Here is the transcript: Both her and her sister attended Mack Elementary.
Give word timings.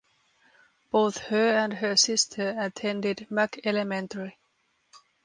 Both 0.89 1.19
her 1.27 1.49
and 1.53 1.73
her 1.73 1.95
sister 1.95 2.55
attended 2.57 3.29
Mack 3.29 3.59
Elementary. 3.63 4.35